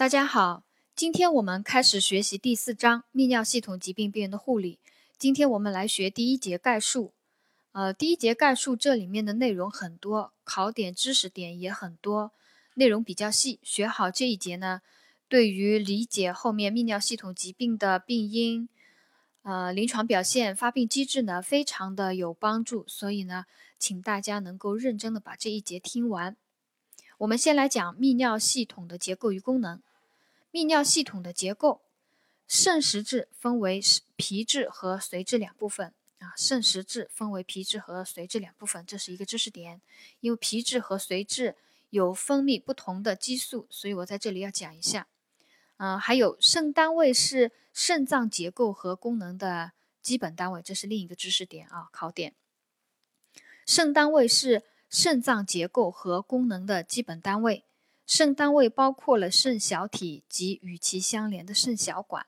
[0.00, 0.64] 大家好，
[0.96, 4.78] 今天我们开始学习第四章泌尿系统疾病病人的护理。
[5.18, 7.12] 今天我们来学第一节概述。
[7.72, 12.32] 呃，第一节概述这里面的内容很多，考点知识点也很多，
[12.76, 13.60] 内容比较细。
[13.62, 14.80] 学好这一节呢，
[15.28, 18.70] 对于理解后面泌尿系统疾病的病因、
[19.42, 22.86] 呃临床表现、发病机制呢，非常的有帮助。
[22.88, 23.44] 所以呢，
[23.78, 26.38] 请大家能够认真的把这一节听完。
[27.18, 29.82] 我们先来讲泌尿系统的结构与功能。
[30.52, 31.82] 泌尿系统的结构，
[32.48, 33.80] 肾实质分为
[34.16, 36.34] 皮质和髓质两部分啊。
[36.36, 39.80] 肾实质分为皮质和髓质两部分，这是一个知识点。
[40.20, 41.56] 因为皮质和髓质
[41.90, 45.06] 有分泌不同的激素，所以我在这里要讲一下。
[45.76, 52.34] 嗯，还有肾单位是肾脏结构和功能的基本单位，这是另一个知识点啊，考点。
[53.64, 57.64] 肾单位是肾脏结构和功能的基本单位。
[58.12, 62.26] 肾单位包括了肾小体及与其相连的肾小管。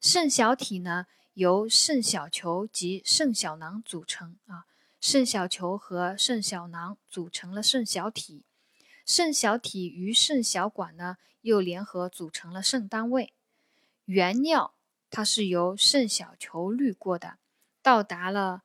[0.00, 4.64] 肾小体呢，由肾小球及肾小囊组成啊。
[5.00, 8.42] 肾小球和肾小囊组成了肾小体。
[9.06, 13.32] 肾小体与肾小管呢，又联合组成了肾单位。
[14.06, 14.74] 原尿
[15.08, 17.38] 它是由肾小球滤过的，
[17.80, 18.62] 到达了，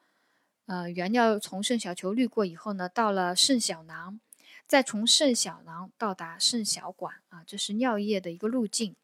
[0.66, 4.20] 呃，原尿从肾小球滤过以后呢，到了肾小囊。
[4.68, 8.96] 再从肾小囊到达肾小管啊，这是尿液的一个路径。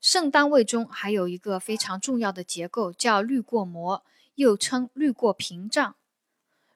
[0.00, 4.04] 肾单位中还有一个非常重要的结构，叫滤过膜，
[4.36, 5.96] 又称滤过屏障。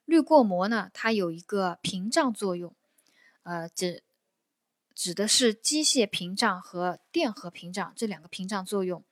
[0.05, 2.75] 滤过膜呢，它有一个屏障作用，
[3.45, 4.03] 呃，指
[4.95, 9.03] 指的是机械屏障和电荷屏障这两个屏障作用。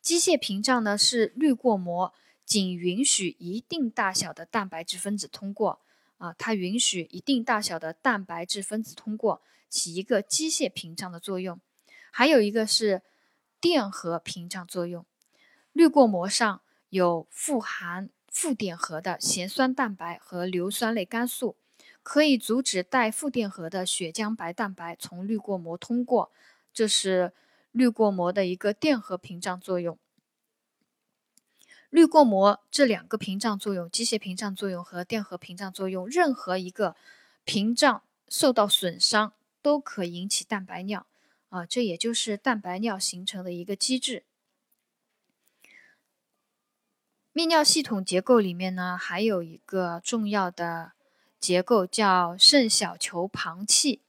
[0.00, 5.80] 机械屏障呢，是滤过膜仅允许一定大小的蛋白质分子通过。
[6.18, 11.60] 啊，它允许一定大小的蛋白质分子通过，起一个机械屏障的作用。
[12.10, 13.02] 还有一个是
[13.60, 15.04] 电荷屏障作用。
[15.72, 21.56] 滤过膜上有富含负电荷的咸酸蛋白和硫酸类肝素，
[22.02, 26.32] 可以阻止带负电荷的血浆白蛋白从滤过膜通过，
[26.72, 27.32] 这是
[27.72, 29.98] 滤过膜的一个电荷屏障作用。
[31.90, 36.96] 滤过膜这两个屏障作用，机械屏障作用和电荷屏障作用，任何一个
[37.44, 39.32] 屏障受到损伤，
[39.62, 41.06] 都可引起蛋白尿
[41.48, 44.24] 啊，这也就是蛋白尿形成的一个机制。
[47.32, 50.92] 泌尿系统结构里面呢，还有一个重要的
[51.38, 54.00] 结构叫肾小球旁器。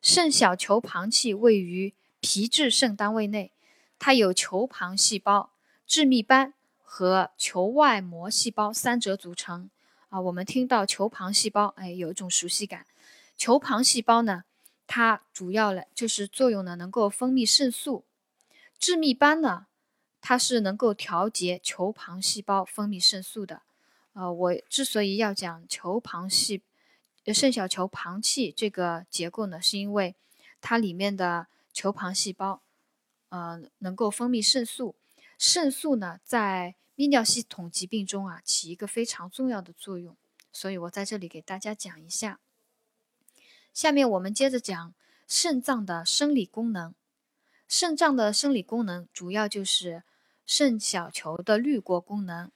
[0.00, 3.50] 肾小球旁器位于皮质肾单位内，
[3.98, 5.50] 它有球旁细胞、
[5.86, 6.54] 致密斑。
[6.88, 9.68] 和球外膜细胞三者组成
[10.08, 12.86] 啊，我们听到球旁细胞，哎，有一种熟悉感。
[13.36, 14.44] 球旁细胞呢，
[14.86, 18.04] 它主要来就是作用呢，能够分泌肾素。
[18.78, 19.66] 致密斑呢，
[20.20, 23.62] 它是能够调节球旁细胞分泌肾素的。
[24.12, 26.62] 呃，我之所以要讲球旁细
[27.26, 30.14] 肾小球旁器这个结构呢，是因为
[30.60, 32.62] 它里面的球旁细胞，
[33.30, 34.94] 呃，能够分泌肾素。
[35.38, 40.16] 肾素呢，在泌尿系统疾病中啊，起一个非常重要的作用，
[40.50, 42.40] 所以我在这里给大家讲一下。
[43.74, 44.94] 下面我们接着讲
[45.26, 46.94] 肾脏的生理功能。
[47.68, 50.04] 肾脏的生理功能主要就是
[50.46, 52.50] 肾小球的滤过功能、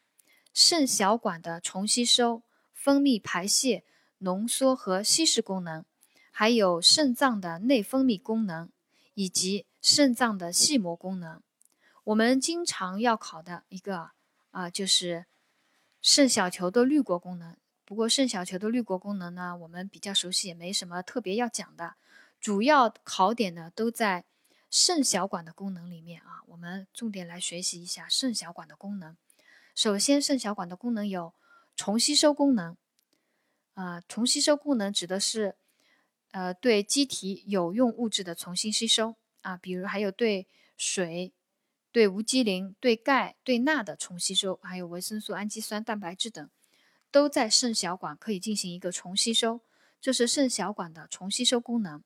[0.55, 2.43] 肾小管的重吸收、
[2.73, 3.85] 分泌、排泄、
[4.19, 5.85] 浓缩和稀释功能，
[6.31, 8.71] 还有肾脏的内分泌功能
[9.15, 11.43] 以及肾脏的细膜功能。
[12.05, 14.11] 我们经常要考的一个
[14.51, 15.27] 啊，就是
[16.01, 17.57] 肾小球的滤过功能。
[17.85, 21.97] 不过肾小球的滤过功能呢，我们比较熟悉，也没什么特别要讲的。
[22.41, 24.25] 主要考点呢都在
[24.71, 26.41] 肾小管的功能里面啊。
[26.47, 29.17] 我们重点来学习一下肾小管的功能。
[29.75, 31.35] 首先，肾小管的功能有
[31.77, 32.77] 重吸收功能。
[33.75, 35.57] 啊，重吸收功能指的是
[36.31, 41.33] 呃对机体有用物质的重新吸收啊，比如还有对水。
[41.93, 46.49] 对无机磷、对钙、对钠的重吸收，还有维生素、氨基酸、蛋白质等，
[47.11, 49.61] 都在肾小管可以进行一个重吸收，
[50.01, 52.03] 这是肾小管的重吸收功能。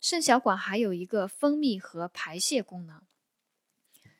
[0.00, 3.02] 肾小管还有一个分泌和排泄功能。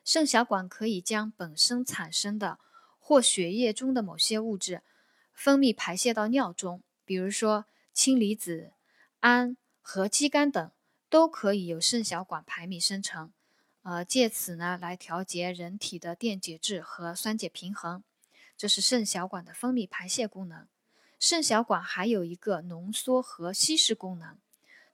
[0.05, 2.59] 肾小管可以将本身产生的
[2.99, 4.83] 或血液中的某些物质
[5.33, 8.73] 分泌排泄到尿中，比如说氢离子、
[9.21, 10.71] 氨、和肌酐等，
[11.09, 13.33] 都可以由肾小管排泌生成。
[13.83, 18.03] 呃，借此呢来调节人体的电解质和酸碱平衡，
[18.57, 20.69] 这是肾小管的分泌排泄功能。
[21.19, 24.39] 肾小管还有一个浓缩和稀释功能，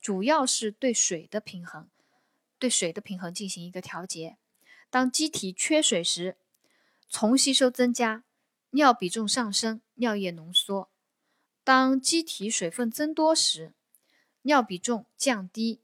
[0.01, 1.89] 主要是对水的平衡。
[2.59, 4.39] 对水的平衡进行一个调节。
[4.89, 6.37] 当机体缺水时，
[7.09, 8.25] 从吸收增加，
[8.71, 10.89] 尿比重上升，尿液浓缩；
[11.63, 13.75] 当机体水分增多时，
[14.43, 15.81] 尿比重降低，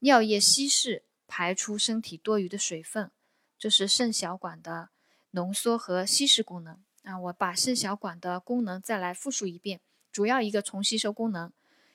[0.00, 3.12] 尿液稀释，排出身体多余的水分。
[3.56, 4.88] 这是肾小管的
[5.30, 7.16] 浓缩和稀释功能啊！
[7.20, 9.80] 我把肾小管的功能再来复述一遍：
[10.10, 11.52] 主要一个重吸收功能，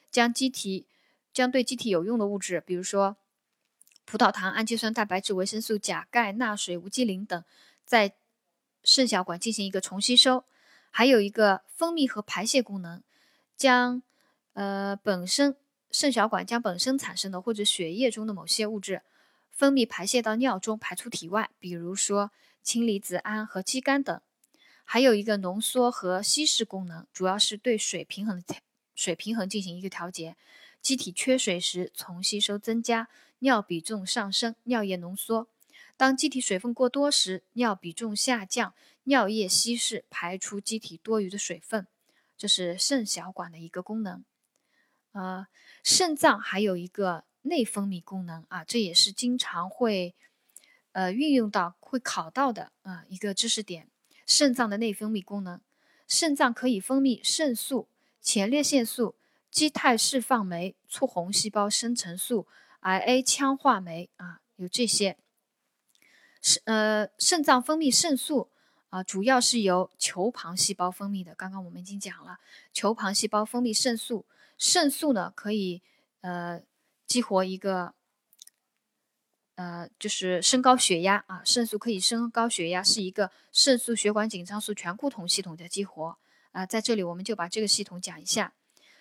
[0.09, 0.87] 将机体
[1.33, 3.17] 将对机体有用的物质，比如说
[4.05, 7.43] 葡萄糖、氨基酸、蛋白质、维生素、钾、钙、钠、水、无机磷等，
[7.83, 8.13] 在
[8.83, 10.45] 肾小管进行一个重吸收；
[10.91, 13.03] 还有一个分泌和排泄功能，
[13.57, 14.01] 将
[14.53, 15.57] 呃本身
[15.91, 19.01] 肾小管将本身产生的或者血液中的某些物质。
[19.55, 22.31] 分泌排泄到尿中，排出体外，比如说
[22.61, 24.21] 氢离子胺和肌酐等。
[24.83, 28.57] 还有一个浓缩和稀释功能，主要是对水平衡的
[28.93, 30.35] 水平衡进行一个调节。
[30.81, 33.07] 机体缺水时，从吸收增加，
[33.39, 35.47] 尿比重上升，尿液浓缩；
[35.95, 38.75] 当机体水分过多时，尿比重下降，
[39.05, 41.87] 尿液稀释，排出机体多余的水分。
[42.37, 44.25] 这是肾小管的一个功能。
[45.13, 45.47] 呃，
[45.81, 47.23] 肾脏还有一个。
[47.45, 50.15] 内分泌功能啊，这也是经常会
[50.93, 53.87] 呃运用到、会考到的啊一个知识点。
[54.25, 55.61] 肾脏的内分泌功能，
[56.07, 57.87] 肾脏可以分泌肾素、
[58.19, 59.15] 前列腺素、
[59.51, 62.47] 基肽释放酶、促红细胞生成素、
[62.79, 65.17] I A 羟化酶啊，有这些。
[66.41, 68.49] 肾呃，肾脏分泌肾素
[68.89, 71.35] 啊，主要是由球旁细胞分泌的。
[71.35, 72.39] 刚刚我们已经讲了，
[72.73, 74.25] 球旁细胞分泌肾素，
[74.57, 75.83] 肾素呢可以
[76.21, 76.63] 呃。
[77.07, 77.93] 激活一个，
[79.55, 86.17] 呃，就是升高血压啊，肾素可以升高血压，是一个肾素血管紧张素醛固酮系统的激活
[86.51, 86.65] 啊。
[86.65, 88.53] 在这里，我们就把这个系统讲一下。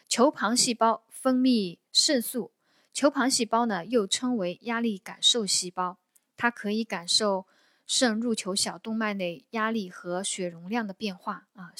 [0.07, 2.53] 球旁细胞分泌肾素，
[2.93, 5.97] 球旁细胞呢又称为压力感受细胞，
[6.37, 7.47] 它可以感受
[7.87, 11.73] 肾入球小动脉内压力和血容量的变化啊。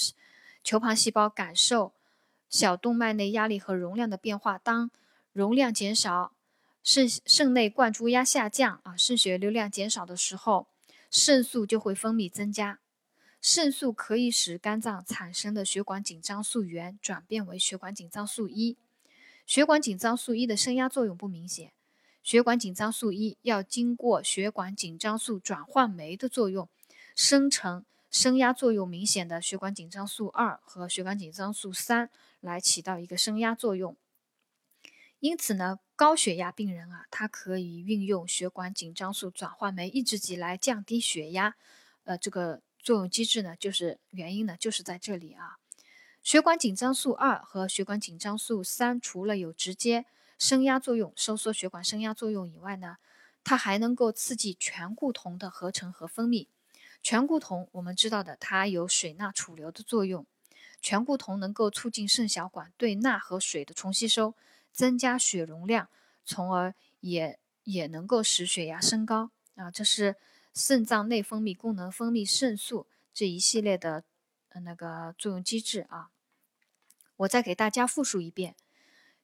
[0.65, 1.93] 球旁细胞感受
[2.49, 4.91] 小动脉内压力和容量的变化，当
[5.35, 6.33] 容量减少，
[6.85, 10.69] 肾肾内灌注压下降啊，肾血流量减少的时候，
[11.11, 12.79] 肾素就会分泌增加。
[13.43, 18.77] 肾素可以使肝脏产生的血管紧张素原转变为血管紧张素一。
[19.45, 21.73] 血管紧张素一的升压作用不明显，
[22.23, 26.69] 血管紧张素一要经过血管紧张素转换酶的作用，
[27.17, 32.09] 生成升压作用明显的血管紧张素二和血管紧张素三
[32.41, 33.97] 来起到一个升压作用。
[35.25, 41.57] 因此呢，高血压病人啊，他可以运用血管紧张素转换酶抑制剂来降低血压。
[42.03, 45.57] 呃，这个作用机制呢，就是原因呢，就是在这里啊。
[46.23, 50.05] 血管紧张素二和血管紧张素三除了有直接
[50.39, 52.99] 升压作用、收缩血管升压作用以外呢，
[53.43, 56.49] 它还能够刺激醛固酮的合成和分泌。
[57.03, 60.27] 醛固酮我们知道的，它有水钠储留的作用。
[60.83, 64.35] 醛固酮能够促进肾小管对钠和水的重吸收。
[64.75, 65.89] 增加血容量，
[66.25, 69.71] 从而也也能够使血压升高啊！
[69.71, 70.17] 这是
[70.53, 74.03] 肾脏内分泌功能分泌肾素这一系列的
[74.49, 76.11] 呃那个作用机制啊。
[77.19, 78.57] 我再给大家复述一遍：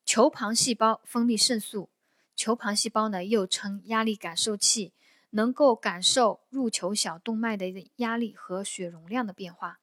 [0.04, 1.90] 球旁细胞分泌肾素，
[2.36, 4.92] 球旁细胞呢又称压力感受器，
[5.30, 9.80] 能够感受入球小动脉的压力和血容量的变化。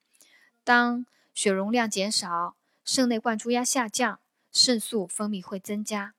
[0.64, 4.22] 当血容量减少，肾内灌注压下降。
[4.60, 6.16] 肾素分泌会增加，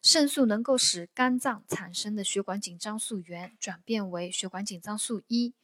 [0.00, 5.54] 肾素能够使肝脏产生的血管紧张素原转变为血管紧张素一，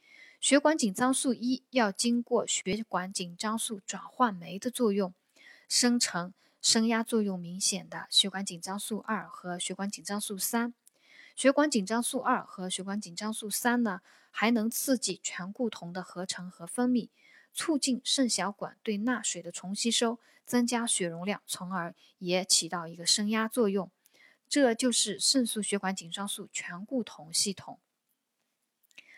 [0.41, 5.15] 血管紧张素一要经过血管紧张素转换酶的作用，
[5.69, 10.75] 生成升压作用明显的血管紧张素二和血管紧张素三。
[11.37, 14.01] 血管紧张素二和血管紧张素三呢，
[14.33, 17.09] 还能刺激醛固酮的合成和分泌。
[17.57, 23.91] 促进肾小管对钠水的重吸收，增加血容量，从而也起到一个升压作用。
[24.47, 27.81] 这就是肾素血管紧张素醛固酮系统。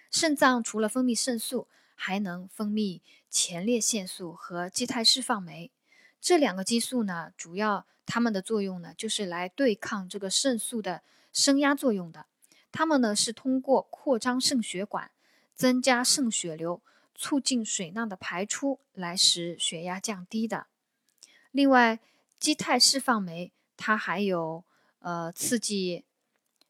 [0.08, 1.66] 肾脏除了分泌肾素，
[1.96, 5.72] 还能分泌前列腺素和基肽释放酶。
[6.20, 11.02] 这两个激素呢，主要它们的作用呢，就是来对抗这个肾素的
[11.32, 12.26] 升压作用的。
[12.70, 15.10] 它们呢，是通过扩张肾血管，
[15.56, 16.80] 增加肾血流。
[17.18, 20.68] 促进水钠的排出，来使血压降低的。
[21.50, 21.98] 另外，
[22.38, 24.62] 肌肽释放酶它还有
[25.00, 26.04] 呃刺激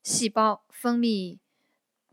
[0.03, 1.37] 细胞分泌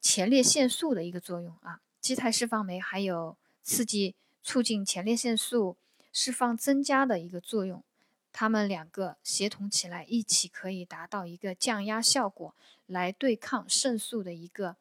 [0.01, 1.79] 前列腺素的一个作用啊。
[2.01, 5.77] 肌肽释放酶还有刺激促进前列腺素
[6.11, 7.81] 释放增加的一个作用。
[8.33, 12.53] 它们两个协同起来，一起可以达到一个降压效果，
[12.85, 14.75] 来对抗肾素的一个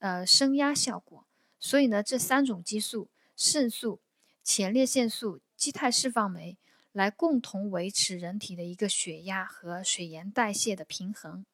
[0.00, 1.24] 呃升压效果。
[1.64, 4.00] 所以呢，这三种激素——肾素、
[4.42, 6.58] 前列腺素、基肽释放酶，
[6.90, 11.46] 来共同维持人体的一个血压和水盐代谢的平衡。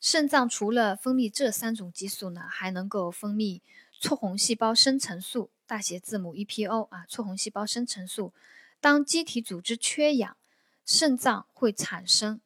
[0.00, 3.60] 肾脏除了分泌这三种激素呢，还能够分泌
[4.00, 5.50] 促红细胞生成素。
[5.66, 8.32] 大写字母 EPO 啊，促红细胞生成素。
[8.80, 10.38] 当机体组织缺氧，
[10.86, 12.40] 肾脏会产生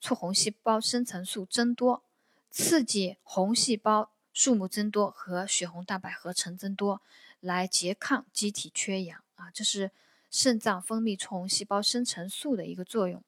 [0.00, 2.02] 促红细胞生成素增多，
[2.50, 7.02] 刺激红细胞数目增多和血红蛋白合成增多，
[7.40, 9.50] 来拮抗机体缺氧啊。
[9.52, 9.90] 这是
[10.30, 13.22] 肾脏分泌促红细胞生成素的一个作用。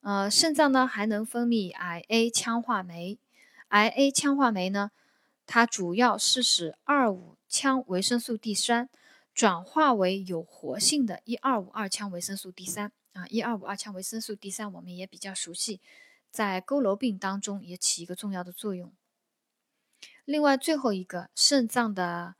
[0.00, 3.18] 呃，肾脏呢还能分泌 IA 羟化酶
[3.70, 4.90] ，IA 羟化酶呢，
[5.46, 7.36] 它主要是使二五。
[7.50, 8.90] 羟维生素 D 三
[9.32, 15.80] 转化为有活性的一二五二羟维生素 D 三啊，一二五二羟维生素 D 三我们也比较熟悉，
[16.30, 18.92] 在佝偻病当中也起一个重要的作用。
[20.24, 22.34] 另外，最后一个肾脏的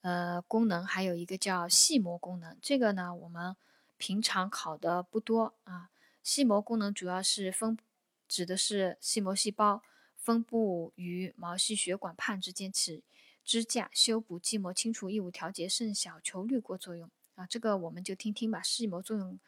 [0.00, 3.56] 呃功能还有一个叫细膜功能，这个呢我们
[3.96, 5.90] 平常考的不多啊。
[6.22, 7.78] 细膜功能主要是分
[8.26, 9.82] 指的是细膜细胞
[10.16, 13.02] 分布于毛细血管畔之间起。
[13.44, 18.60] 支架修补筋膜、清除异物、调节肾小球滤过作用啊，这个我们就听听吧。
[18.60, 19.40] 细膜作用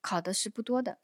[0.00, 0.98] 考的是不多的，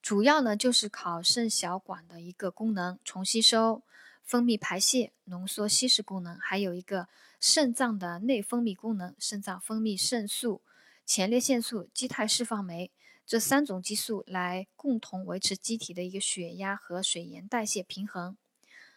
[0.00, 3.82] 主要呢就是考肾小管的一个功能，重吸收、
[4.26, 7.06] 分泌、排泄、浓缩、稀释功能，还有一个
[7.40, 10.60] 肾脏的内分泌功能，肾脏分泌肾素、
[11.06, 12.90] 前列腺素、基肽释放酶
[13.24, 18.36] 这三种激素来共同维持机体的一个血压和水盐代谢平衡。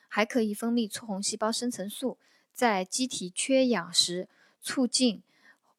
[0.07, 2.17] 还可以分泌促红细胞生成素，
[2.51, 4.27] 在机体缺氧时
[4.59, 5.21] 促进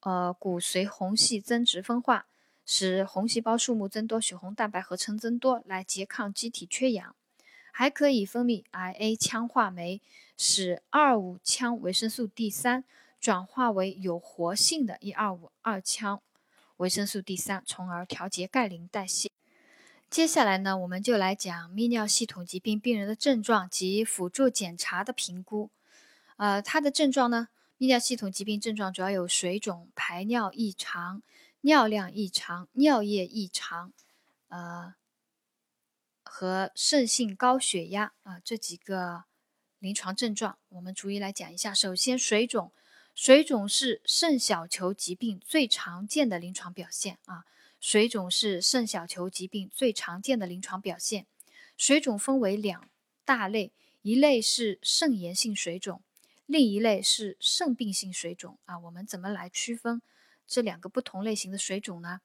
[0.01, 2.27] 呃骨髓红细增殖分化，
[2.65, 7.17] 使红细胞数目增多，血红蛋白合成增多，来拮抗机体缺氧。
[7.81, 10.03] 还可以分泌 IA 羟化酶，
[10.37, 12.85] 使二五羟维生素 D 三
[13.19, 16.21] 转化为有活性的一二五二羟
[16.77, 19.31] 维生素 D 三，从而调节钙磷代谢。
[20.11, 25.71] 接下来呢，我们就来讲泌尿系统疾病病人的症状及辅助检查的评估。
[26.37, 31.23] 呃，它的症状呢，泌尿系统疾病症状主要有水肿、排尿异常、
[31.63, 33.91] 尿量异常、尿液异常，
[34.49, 34.93] 呃，
[36.33, 39.25] 和肾性高血压啊这几个
[39.81, 41.75] 临床症状，我们逐一来讲一下。
[41.75, 42.71] 首先，水肿，
[43.17, 47.45] 水肿是肾小球疾病最常见的临床表现啊。
[47.81, 51.27] 水肿是肾小球疾病最常见的临床表现。
[51.77, 52.89] 水肿分为两
[53.25, 53.73] 大类，
[54.03, 56.01] 一类是肾炎性水肿，
[56.47, 58.57] 另一类是肾病性水肿。
[58.67, 60.01] 啊，我们怎么来区分
[60.47, 62.21] 这两个不同类型的水肿呢？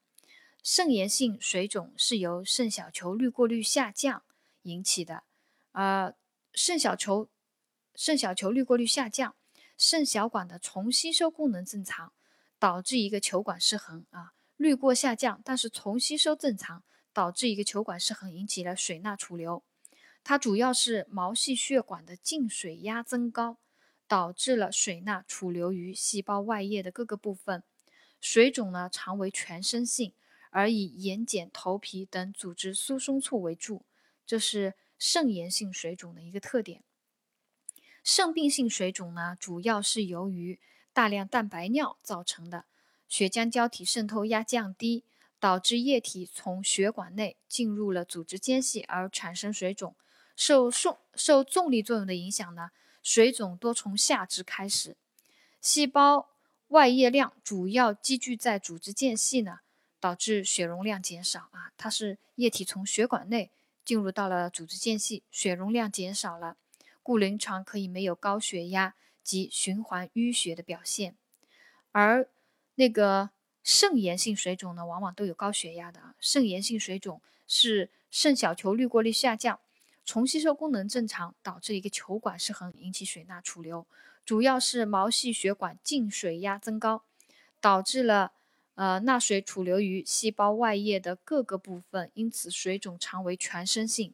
[0.66, 4.24] 肾炎性水肿是由肾小球滤过率下降
[4.64, 5.22] 引起的。
[5.74, 6.16] 呃，
[6.56, 7.30] 肾小球
[7.94, 9.36] 肾小球滤过率下降，
[9.78, 12.14] 肾小管的重吸收功能正常，
[12.58, 14.34] 导致一个球管失衡啊。
[14.58, 19.64] 滤过下降，但是重吸收正常，导致一个球管失衡，引起了水钠储留。
[20.24, 23.60] 它主要是毛细血管的净水压增高，
[24.08, 27.62] 导致了水钠储留于细胞外液的各个部分。
[28.20, 30.16] 水肿呢，常为全身性，
[30.56, 33.84] 而以眼睑、头皮等组织疏松处为主，
[34.26, 36.82] 这是肾炎性水肿的一个特点。
[38.02, 40.62] 肾病性水肿呢，主要是由于
[40.94, 42.64] 大量蛋白尿造成的。
[43.10, 45.04] 血浆胶体渗透压降低，
[45.42, 49.94] 导致液体从血管内进入了组织间隙而产生水肿。
[50.38, 52.70] 受受受重力作用的影响呢，
[53.04, 54.96] 水肿多从下肢开始。
[55.60, 56.30] 细胞
[56.70, 59.60] 外液量主要积聚在组织间隙呢，
[60.06, 61.72] 导致血容量减少啊。
[61.76, 63.50] 它是液体从血管内
[63.84, 66.58] 进入到了组织间隙，血容量减少了，
[67.02, 68.94] 故临床可以没有高血压
[69.24, 71.16] 及循环淤血的表现，
[71.92, 72.30] 而。
[72.78, 73.30] 那个
[73.64, 76.14] 肾炎性水肿呢，往往都有高血压的啊。
[76.20, 79.62] 肾炎性水肿是肾小球滤过率下降，
[80.04, 83.88] 重吸收功能正常，导致一个球管失衡，引起水钠储留，
[84.26, 87.04] 主要是毛细血管进水压增高，
[87.62, 88.34] 导致了
[88.76, 94.14] 呃钠水储留于细胞外液的各个部分，因此水肿常为全身性，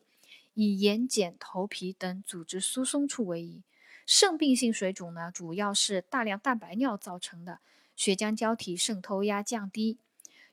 [0.53, 3.61] 以眼睑、头皮等组织疏松处为宜。
[4.05, 7.59] 肾病性水肿呢，主要是大量蛋白尿造成的。
[7.95, 9.99] 血浆胶体渗透压降低，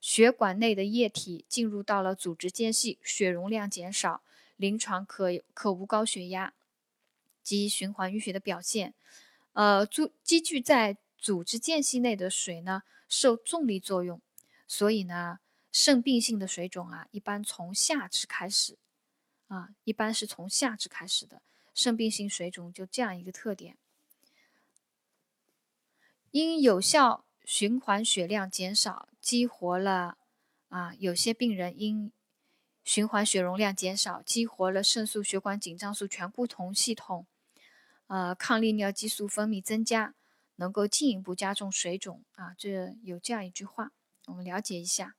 [0.01, 4.23] 血管内的液体进入到了组织间隙，血容量减少，
[4.57, 6.53] 临床可可无高血压
[7.43, 8.93] 及循环淤血的表现。
[9.55, 14.21] 呃，组积聚在组织间隙内的水呢，受重力作用，
[14.67, 15.41] 所以呢，
[15.73, 18.77] 肾病性的水肿啊，一般从下肢开始，
[19.49, 21.41] 啊，一般是从下肢开始的。
[21.75, 23.77] 肾病性水肿就这样一个特点，
[26.33, 30.19] 因有效循环血量减少，激活了
[30.71, 32.11] 啊，有些病人因
[32.83, 37.27] 循环血容量减少，激活了肾素、血管紧张素醛固酮系统，
[38.09, 40.15] 呃，抗利尿激素分泌增加，
[40.59, 42.55] 能够进一步加重水肿啊。
[42.57, 43.91] 这有这样一句话，
[44.27, 45.17] 我们了解一下。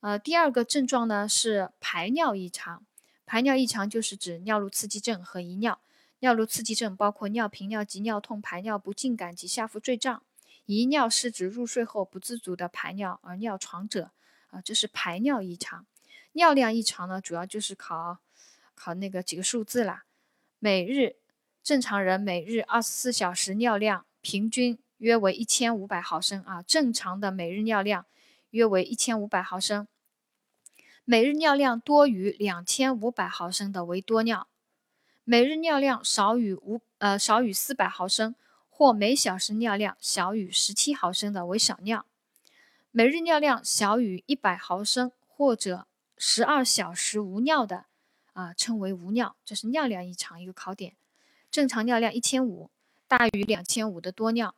[0.00, 2.84] 呃，第二个症状呢是排尿异常，
[3.24, 5.80] 排尿异常就是指尿路刺激症和遗尿。
[6.20, 10.22] 尿路刺激症包括尿频、尿急、尿痛、排尿不尽感及下腹坠胀。
[10.66, 14.12] 遗尿是指入睡后不自主的排尿而尿床者，
[14.48, 15.86] 啊，这是排尿异常。
[16.32, 18.18] 尿量异常呢，主要就是考
[18.74, 20.04] 考那个几个数字啦。
[20.58, 21.16] 每日
[21.62, 28.06] 正常人每日二十四小时尿量平均约为一千五百毫升啊，正常的每日尿量
[28.50, 29.86] 约为一千五百毫升。
[31.04, 34.46] 每日尿量多于两千五百毫升的为多尿。
[35.24, 38.34] 每日尿量少于五呃少于四百毫升，
[38.68, 42.04] 或每小时尿量小于十七毫升的为少尿；
[42.90, 45.86] 每日尿量小于一百毫升或者
[46.16, 47.86] 十二小时无尿的，
[48.32, 50.96] 啊称为无尿，这是尿量异常一个考点。
[51.50, 52.70] 正常尿量一千五，
[53.10, 54.54] 大于两千五的多尿；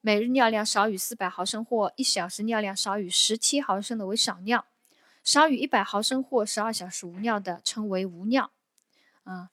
[0.00, 4.60] 每日尿量少于四百毫升或一小时尿量少于十七毫升的为少尿；
[5.24, 8.52] 少于一百毫升或十二小时无尿的称为无尿，
[9.24, 9.50] 啊。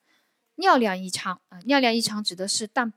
[0.54, 2.92] 尿量异常啊，尿量异常指的是蛋，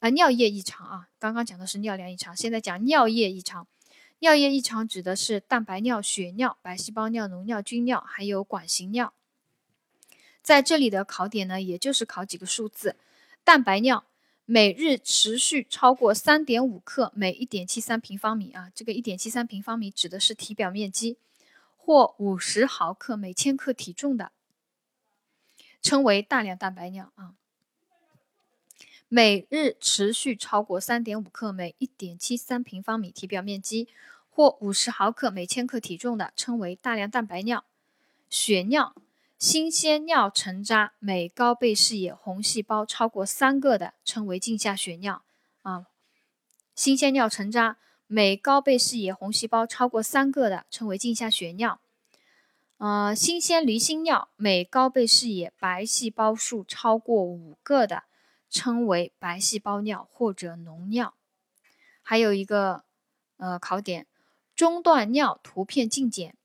[0.00, 1.08] 啊尿液异常啊。
[1.20, 3.68] 刚刚讲的是尿量异常，现在讲尿液异常。
[4.18, 9.12] 尿液异常指的是蛋白尿、血尿、白细胞尿、脓尿、菌尿，还有管型尿。
[10.42, 12.96] 在这里的考点呢，也就是考几个数字：
[13.44, 14.02] 蛋白尿
[14.48, 21.18] 每日持续超过三点五克每一点七三平方米啊，这个一点七三平方米指的是体表面积，
[21.76, 24.30] 或五十毫克每千克体重的。
[25.82, 27.34] 称为大量蛋白尿啊，
[29.08, 33.88] 每日持续超过三点五克每一点七三平方米体表面积，
[34.30, 37.64] 或五十毫克每千克体重的，称为大量蛋白尿。
[38.28, 38.94] 血尿，
[39.38, 45.22] 新鲜尿沉渣每高倍视野红细胞超过三个的，称为镜下血尿
[45.60, 45.86] 啊。
[46.74, 51.80] 新鲜尿沉渣每高倍视野红细胞超过三个的，称为镜下血尿。
[52.78, 58.04] 呃，新鲜离心尿每高倍视野白细胞数超过五个的，
[58.48, 61.12] 称为白细胞尿或者脓尿。
[62.00, 62.84] 还有一个
[63.36, 64.06] 呃考点，
[64.54, 66.36] 中段尿图片镜检，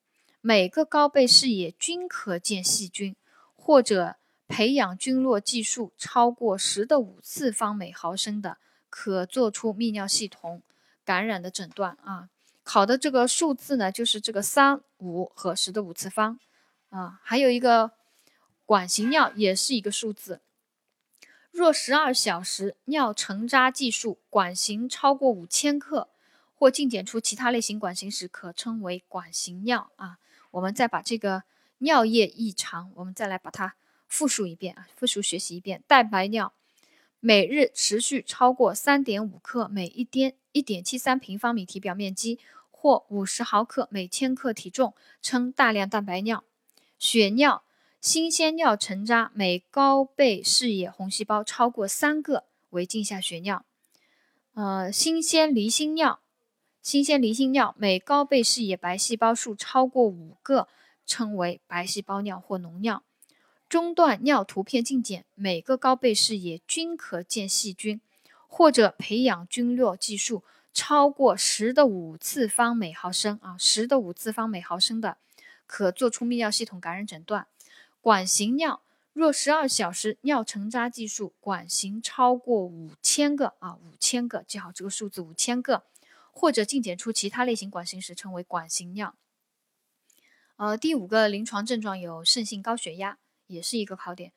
[0.43, 3.15] 每个高倍视野均可见细菌，
[3.55, 4.15] 或者
[4.47, 8.57] 培养菌落计数超过十的五次方每毫升的，
[8.89, 10.63] 可做出泌尿系统
[11.05, 12.29] 感染的诊断啊。
[12.63, 16.39] 考的这个数字呢，就是这个三五和十的五次方，
[16.89, 17.91] 啊，还有一个
[18.65, 20.41] 管型尿也是一个数字。
[21.51, 26.09] 若十二小时尿成渣计数管型超过五千克，
[26.55, 30.17] 或镜检出其他类型管型时，可称为管型尿啊。
[30.51, 31.43] 我们再把这个
[31.79, 33.75] 尿液异常，我们再来把它
[34.07, 35.83] 复述一遍啊，复述学习一遍。
[35.87, 36.53] 蛋白尿
[37.19, 42.39] 每日持续超过三点五克每一点一点七三平方米体表面积。
[42.83, 46.43] 或五十毫克每千克体重，称大量蛋白尿。
[46.97, 47.63] 血尿，
[48.01, 53.63] 新鲜尿成渣每高倍视野红细胞超过三个为镜下血尿。
[54.55, 56.20] 呃，新鲜离心尿，
[56.81, 60.67] 新鲜离心尿每高倍视野白细胞数超过五个，
[61.05, 63.03] 称为白细胞尿或脓尿。
[63.69, 68.01] 中段尿图片镜检，每个高倍视野均可见细菌，
[68.47, 70.43] 或者培养菌落计数。
[70.73, 75.17] 超过十的五次方每毫升啊，十的五次方每毫升的，
[75.67, 77.45] 可做出泌尿系统感染诊断。
[77.99, 78.81] 管型尿，
[79.13, 85.83] 若十二小时尿成渣计数管型超过五千个啊，五千个，记好这个数字五千个，
[86.31, 89.15] 或者镜检出其他类型管型时，称为管型尿。
[90.55, 93.17] 呃，第五个临床症状有肾性高血压，
[93.47, 94.31] 也是一个考点。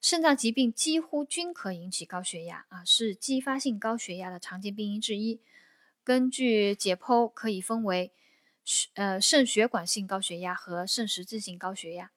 [0.00, 5.40] 肾脏疾病几乎均可引起高血压啊，是继发性高血压的常见病因之一。
[6.02, 8.12] 根据解剖，可以分为
[8.94, 12.10] 呃肾血管性高血压和肾实质性高血压。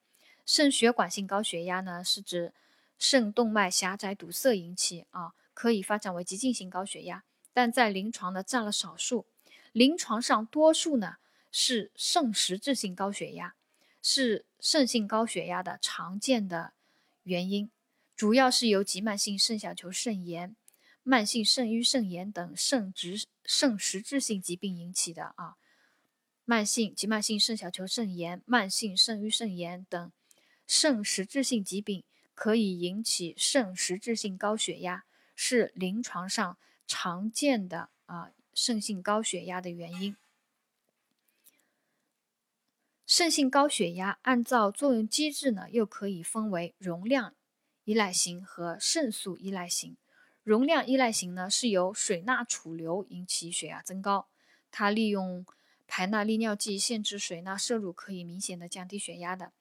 [0.44, 2.52] 肾血管性高血压呢，是指
[2.98, 7.22] 肾动脉狭窄堵塞引起啊，可以发展为急进性高血压，
[7.56, 9.24] 但在临床呢占了少数。
[9.72, 11.16] 临床上多数呢
[11.50, 13.54] 是肾实质性高血压，
[14.02, 16.74] 是肾性高血压的常见的
[17.22, 17.70] 原因，
[18.14, 20.54] 主要是由急慢性肾小球肾炎。
[21.02, 25.56] 慢性肾盂肾炎等肾直肾实质性疾病引起的啊。
[26.44, 30.12] 慢性及慢性肾小球肾炎、慢性肾盂肾炎等
[30.66, 40.16] 肾实质性疾病可以引起肾实质性高血压，是临床上常见的啊肾性高血压的原因。
[43.06, 47.34] 肾性高血压按照作用机制呢，又可以分为容量
[47.84, 49.96] 依赖型和肾素依赖型。
[50.42, 54.28] 容量依赖型呢，是由水钠储留引起血压增高，
[54.70, 55.44] 它利用。
[55.88, 59.52] 排钠利尿剂限制水钠摄入，可以明显的降低血压的。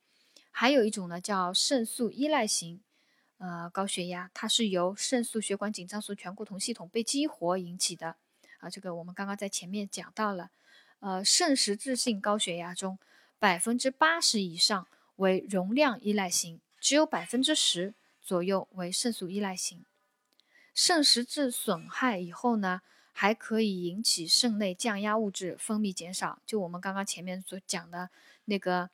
[0.49, 2.81] 还有一种呢，叫肾素依赖型，
[3.37, 8.15] 呃，高血压，它是由肾素血管紧张素醛固酮系统被激活引起的。
[8.59, 10.51] 啊，这个我们刚刚在前面讲到了。
[10.99, 12.97] 呃，肾实质性高血压中，
[13.37, 19.85] 百分之八十以上为容量依赖型，只有百分之十左右为肾素依赖型。
[20.73, 22.81] 肾实质损害以后呢？
[23.17, 28.09] 还可以引起肾内降压物质分泌减少，就我们刚刚前面所讲的
[28.43, 28.89] 那个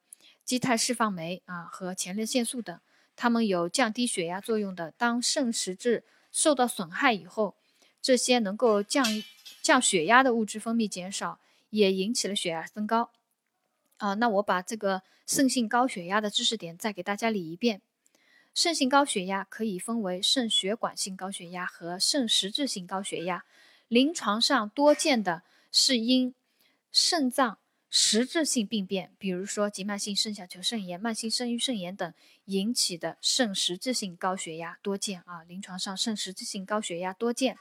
[0.46, 2.80] 基肽释放酶啊和前列腺素等，
[3.22, 4.96] 它们有降低血压作用的。
[4.98, 7.54] 当肾实质受到损害以后，
[8.02, 9.06] 这些能够降
[9.62, 13.12] 降血压的物质分泌减少，也引起了血压升高。
[13.98, 17.84] 啊，那我把这个肾性高血压的知识点再给大家理一遍。
[18.56, 23.46] 肾性高血压可以分为肾血管性高血压和肾实质性高血压。
[23.88, 26.34] 临床上多见的是因
[26.92, 27.60] 肾脏
[27.94, 32.14] 实质性病变，比如说急慢性肾小球肾炎、慢性肾盂肾炎等
[32.46, 35.44] 引起的肾实质性高血压多见啊。
[35.44, 37.58] 临床上肾实质性高血压多见，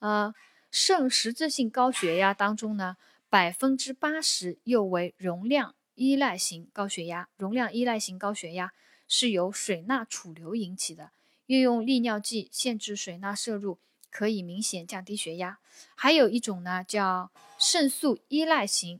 [0.00, 0.34] 呃，
[0.72, 2.96] 肾实质性高血压当中呢，
[3.30, 7.28] 百分之八十又为容量依赖型高血压。
[7.36, 8.72] 容量依赖型高血压
[9.06, 11.12] 是由水钠储留引起的，
[11.46, 13.78] 运用利尿剂限制水钠摄入。
[14.08, 15.58] 可以明显降低血压，
[15.94, 18.98] 还有一种呢，叫肾素依赖型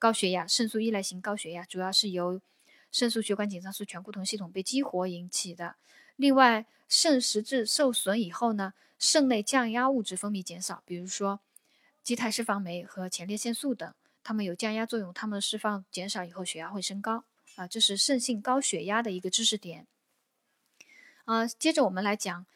[0.00, 0.44] 高血压。
[0.48, 2.40] 肾素依赖型高血压主要是由
[2.90, 5.76] 肾素血管紧张素醛固酮系统被激活引起的。
[6.16, 11.38] 另外，肾实质受损以后呢，肾内降压物质分泌减少，比如说
[12.02, 17.68] 基肽释放酶和前列腺素等，它们有降压作用，它们释放减少以后，血压会升高啊。
[17.68, 19.86] 这是肾性高血压的一个知识点。
[21.26, 22.46] 啊，接着我们来讲。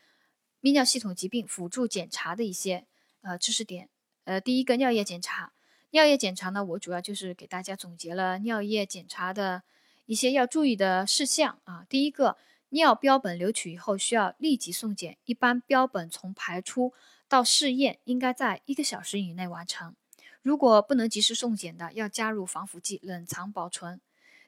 [0.65, 2.87] 泌尿系统疾病辅助检查的一些
[3.21, 3.91] 呃知识点，
[4.25, 5.53] 呃，第一个尿液检查，
[5.95, 9.63] 尿液检查呢，我主要就是给大家总结了尿液检查的
[10.07, 11.87] 一些要注意的事项啊。
[11.89, 12.37] 第一个，
[12.71, 16.93] 尿标本留取以后需要立即送检，一般标本从排出
[17.29, 19.95] 到试验应该在一个小时以内完成。
[20.43, 24.01] 如果不能及时送检的，要加入防腐剂冷藏保存。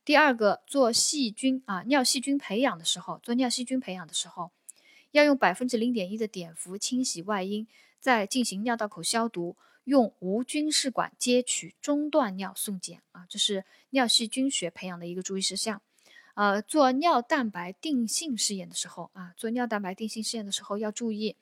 [0.04, 4.50] 第二个，做细菌啊尿细菌培养的时候，做尿细菌培养的时候。
[5.12, 7.68] 要用百分之零点一的碘伏清洗外阴，
[8.00, 9.56] 再进行尿道口消毒，
[9.87, 15.81] 用无菌试管接取中段尿送检啊，这是尿细菌学培养的一个注意事项。
[16.35, 21.37] 呃，做尿蛋白定性试验的时候啊，做尿蛋白定性试验的时候要注意，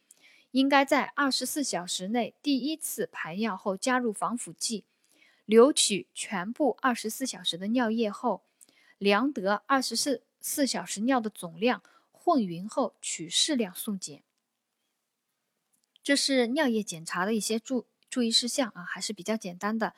[0.52, 4.85] 应该在二十四小时内第一次排尿后加入防腐剂，
[5.44, 8.42] 留取全部二十四小时的尿液后，
[8.98, 11.83] 量得二十四四小时尿的总量。
[12.26, 14.22] 混匀后取适量送检，
[16.02, 19.92] 这是尿液检查的一些注注意事项啊，还是比较简单的。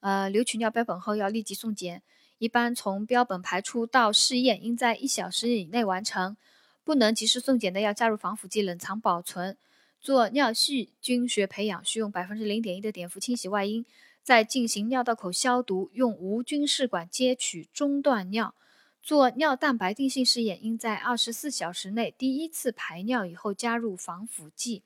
[0.00, 2.02] 呃，留取尿标本后要立即送检，
[2.36, 6.36] 一般从标本排出到试验应在一小时以内完成。
[6.84, 9.56] 不能及时送检的要加入防腐剂冷藏保存。
[10.02, 13.86] 做尿细菌学培养需用百分之零点一的碘伏清洗外阴，
[14.22, 18.54] 再进行尿道口消毒，用无菌试管接取中断尿。
[19.00, 24.82] 做尿蛋白定性试验，应在二十四小时内第一次排尿以后加入防腐剂，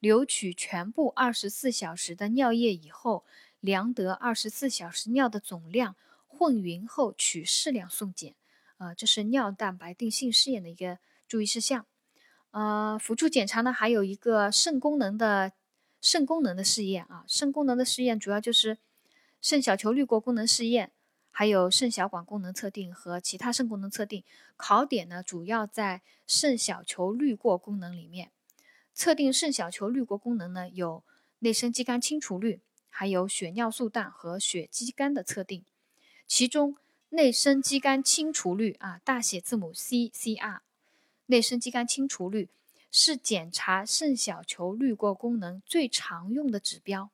[0.00, 3.24] 留取全部二十四小时的尿液以后，
[3.60, 5.94] 量得二十四小时尿的总量，
[6.26, 8.34] 混匀后取适量送检。
[8.78, 11.86] 呃，这是尿蛋白定性试验的一个注意事项。
[12.50, 15.52] 呃，辅助检查呢，还有一个肾功能的
[16.00, 18.78] 肾功能的试验啊，肾功能的试验主要就是
[19.40, 20.92] 肾小球滤过功能试验。
[21.32, 24.24] 还有肾小管功能测定和其他肾功能测定，
[24.56, 28.32] 考点呢主要在肾小球滤过功能里面。
[29.00, 31.02] 测定肾小球滤过功能呢，有
[31.38, 32.60] 内生肌酐清除率，
[32.90, 35.64] 还有血尿素氮和血肌酐的测定。
[36.26, 36.76] 其中
[37.08, 40.60] 内生肌酐清除率啊，大写字母 C C R，
[41.24, 42.50] 内生肌酐清除率
[42.92, 47.08] 是检查肾小球滤过功能最常用的指标。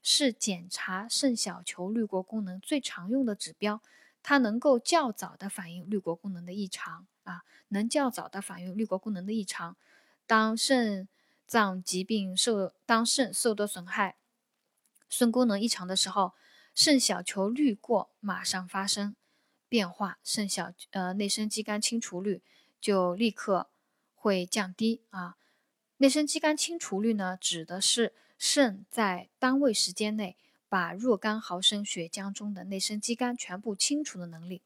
[0.00, 3.82] 是检查肾小球滤过功能最常用的指标，
[4.22, 9.74] 它能够较早的反映滤过功能的异常啊，能较早的反映滤过功能的异常。
[10.24, 11.08] 当肾
[11.46, 14.16] 脏疾病受当肾受到损害，
[15.08, 16.32] 肾功能异常的时候，
[16.74, 19.14] 肾小球滤过马上发生
[19.68, 22.42] 变化，肾小呃内生肌酐清除率
[22.80, 23.68] 就立刻
[24.14, 25.36] 会降低啊。
[25.98, 30.36] 内生肌酐清除率呢，指的是肾在单位时间内
[30.68, 34.62] 把若干毫升血浆中的内生肌酐全部清除的能力。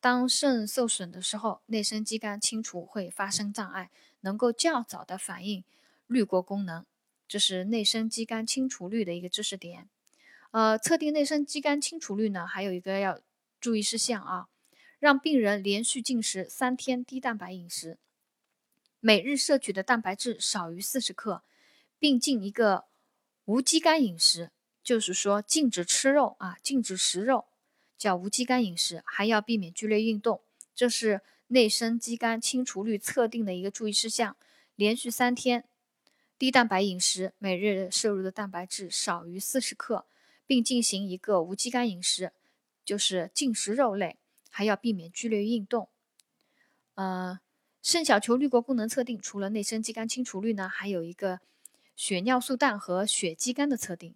[0.00, 3.90] 当肾受损的时候，内生肌酐清除会发生障碍，
[4.20, 5.64] 能够较早的反映
[6.08, 6.84] 滤过功能，
[7.28, 9.88] 这是内生肌酐清除率的一个知识点。
[10.50, 13.20] 呃，测定内生肌酐清除率呢，还有一个要
[13.60, 14.48] 注意事项啊，
[14.98, 17.98] 让病人连续进食三天低蛋白饮食，
[18.98, 21.44] 每日摄取的蛋白质少于四十克，
[21.98, 22.86] 并进一个
[23.44, 24.50] 无肌酐饮食，
[24.82, 27.44] 就是说禁止吃肉啊，禁止食肉。
[27.98, 30.40] 叫无肌酐饮食，还要避免剧烈运动，
[30.72, 34.36] 这是内生肌酐清除率测定的一个注意事项。
[34.76, 35.64] 连续三天
[36.38, 40.06] 低蛋白饮食，每日摄入的蛋白质少于四十克，
[40.46, 42.32] 并进行一个无肌酐饮食，
[42.84, 44.16] 就是禁食肉类，
[44.48, 45.88] 还要避免剧烈运动。
[46.94, 47.40] 呃，
[47.82, 51.40] 肾小球滤过功能测定，除了内生肌酐清除率呢，还有一个
[51.96, 54.14] 血尿素氮和血肌酐的测定。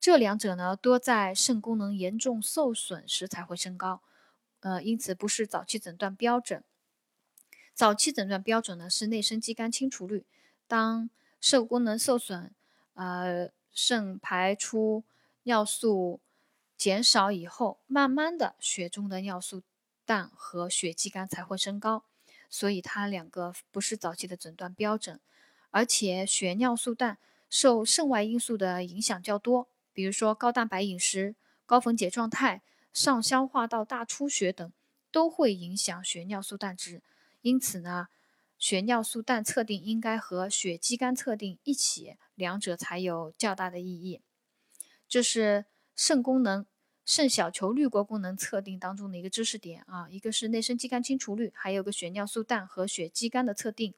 [0.00, 4.00] 这两者呢，多在肾功能严重受损时才会升高，
[4.60, 6.64] 呃，因此不是早期诊断标准。
[7.74, 10.24] 早期诊断标准呢是内生肌酐清除率。
[10.66, 12.52] 当肾功能受损，
[12.94, 15.04] 呃，肾排出
[15.44, 16.20] 尿素
[16.76, 19.62] 减少以后，慢慢的血中的尿素
[20.04, 22.04] 氮和血肌酐才会升高，
[22.48, 25.20] 所以它两个不是早期的诊断标准。
[25.70, 27.18] 而且血尿素氮
[27.50, 29.68] 受肾外因素的影响较多。
[29.92, 31.34] 比如说高蛋白饮食、
[31.66, 34.72] 高分解状态、上消化道大出血等，
[35.10, 37.02] 都会影响血尿素氮值。
[37.42, 38.08] 因此呢，
[38.58, 44.20] 血尿素氮测定应该和血肌酐测定一起，两者才有较大的意义。
[45.08, 46.66] 这是肾功能、
[47.04, 53.94] 肾小球滤过功能测定当中的一个知识点啊，一个是内生肌酐清除率，还有个血尿素氮和血肌酐的测定。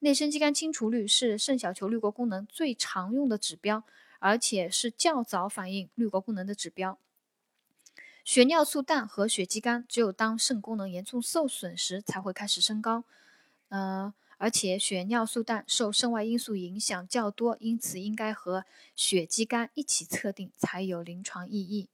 [0.00, 3.84] 内生肌酐清除率是肾小球滤过功能最常用的指标。
[4.24, 6.96] 而且是较早反映滤过功能的指标。
[8.24, 13.02] 血尿素氮和血肌酐只有当肾功能严重受损时才会开始升高。
[13.72, 21.88] 呃，而且血尿素氮受肾外因素影响较多，因此应该和血肌酐一起测定才有临床意义。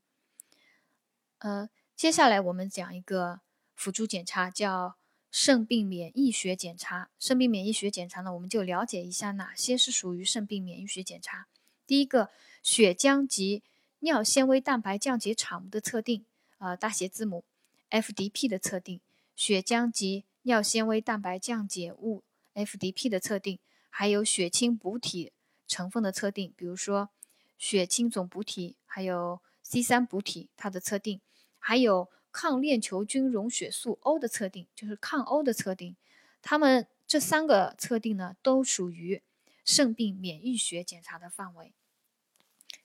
[1.38, 3.42] 呃，接下来我们讲一个
[3.76, 4.96] 辅助检查，叫
[5.30, 7.10] 肾病免疫学检查。
[7.20, 11.46] 肾病免疫学检查呢，我们就了解一下哪些是属于肾病免疫学检查。
[11.86, 12.30] 第一个
[12.64, 13.62] 血浆及
[14.00, 16.24] 尿纤维蛋白降解产物的测定，
[16.58, 17.44] 呃，大写字母
[17.90, 19.00] FDP 的测定，
[19.36, 22.22] 血浆及尿纤维蛋白降解物
[22.54, 23.58] FDP 的测定，
[23.90, 25.32] 还有血清补体
[25.66, 27.10] 成分的测定，比如说
[27.58, 31.20] 血清总补体，还有 C 三补体它的测定，
[31.58, 35.96] 还有抗链球菌溶血素 O 的测定，就是抗 O 的测定，
[36.40, 39.22] 它们这三个测定呢，都属于
[39.64, 41.72] 肾病免疫学检查的范围。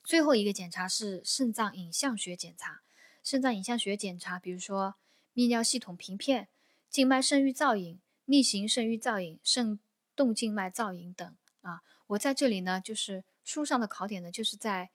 [0.02, 2.82] 最后一个检查是肾脏影像学检查。
[3.22, 4.96] 肾脏影像学检查，比如说
[5.34, 6.48] 泌尿系统平片、
[6.94, 9.80] 静脉肾盂造影、逆行肾盂造影、肾
[10.14, 11.82] 动静脉造影等啊。
[12.06, 14.90] 我在这里呢，就是书上的考点呢，就是在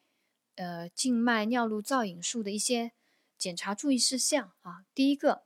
[0.56, 2.94] 呃静脉尿路造影术的一些
[3.38, 4.86] 检查注意事项啊。
[4.96, 5.44] 第一个，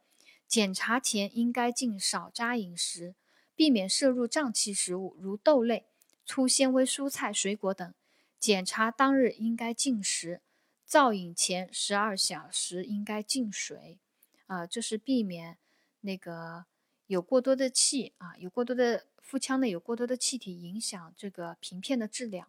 [0.47, 3.15] 检查前应该禁少渣饮食，
[3.55, 5.87] 避免摄入胀气食物，如豆类、
[6.23, 7.91] 粗纤维蔬菜、水果等。
[8.39, 10.43] 检查当日应该禁食，
[10.85, 13.97] 造影前十二小时应该禁水，
[14.45, 15.57] 啊，这是避免
[16.03, 16.65] 那个
[17.07, 22.47] 有过多的气啊，有过多的腹腔内有过多的气体影响这个平片的质量。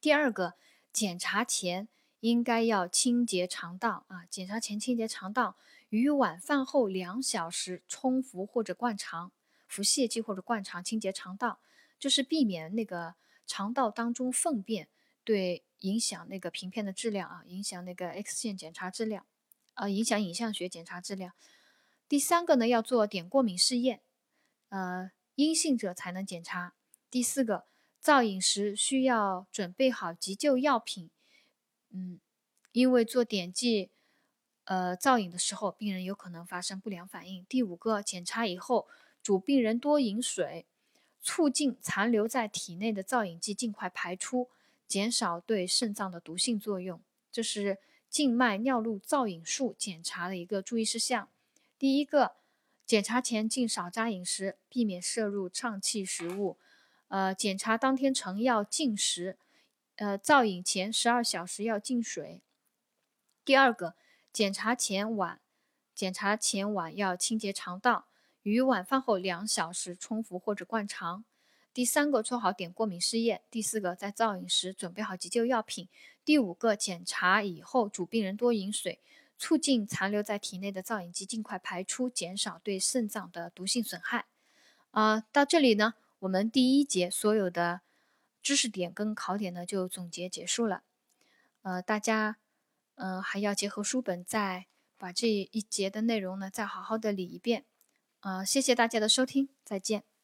[0.00, 0.54] 第二个，
[0.92, 1.88] 检查前
[2.20, 5.56] 应该要清洁肠道啊，检查前清洁肠道，
[5.90, 9.32] 于晚饭后两小时冲服或者灌肠，
[9.66, 11.58] 服泻剂或者灌肠清洁肠道，
[11.98, 13.16] 就是避免那个。
[13.48, 14.88] 肠道当中粪便
[15.22, 19.24] 对影响那个平片的质量啊，影响那个 X 线检查质量，
[19.74, 21.32] 啊，影响影像学检查质量。
[22.08, 24.00] 第三个呢，要做碘过敏试验，
[24.68, 26.74] 呃，阴性者才能检查。
[27.10, 27.64] 第四个，
[28.00, 31.10] 造影时需要准备好急救药品，
[31.90, 32.20] 嗯，
[32.72, 33.90] 因为做碘剂
[34.64, 37.44] 呃造影的时候，病人有可能发生不良反应。
[37.48, 38.86] 第五个，检查以后
[39.22, 40.66] 主病人多饮水。
[41.22, 44.48] 促进残留在体内的造影剂尽快排出，
[44.86, 47.00] 减少对肾脏的毒性作用。
[47.32, 51.28] 这是静脉尿路造影术检查的一个注意事项。
[51.78, 52.36] 第一个，
[52.86, 56.56] 检查前禁少渣饮食，避免摄入胀气食物，
[57.08, 59.36] 呃，检查当天晨要禁食，
[59.96, 62.40] 呃，造影前十二小时要禁水。
[63.44, 63.94] 第二个，
[64.32, 65.40] 检查前晚，
[65.94, 68.06] 检查前晚要清洁肠道，
[68.42, 71.24] 于晚饭后两小时冲服或者灌肠。
[71.74, 73.42] 第三个，做好点过敏试验。
[73.50, 75.90] 第四个，在造影时准备好急救药品。
[76.24, 78.98] 第五个，检查以后主病人多饮水，
[79.38, 84.26] 促进残留在体内的造影剂尽快排出，减少对肾脏的毒性损害。
[84.90, 87.80] 啊，到这里呢，我们第一节所有的
[88.42, 90.82] 知识点跟考点呢就总结结束了。
[91.62, 92.36] 呃，大家。
[92.98, 97.66] 嗯，还要结合书本，再把这一节的内容呢，再好好的理一遍。
[98.20, 100.15] 呃，谢谢大家的收听，再见。